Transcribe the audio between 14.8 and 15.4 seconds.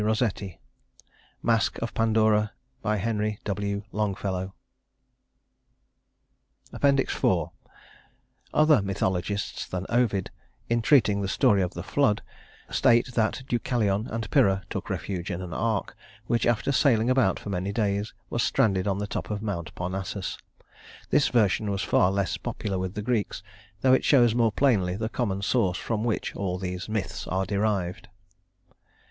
refuge in